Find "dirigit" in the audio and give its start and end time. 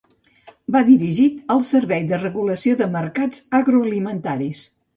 0.87-1.43